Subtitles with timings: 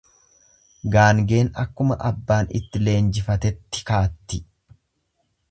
[0.95, 4.43] Gaangeen akkuma abbaan itti leenjifatetti kaatti.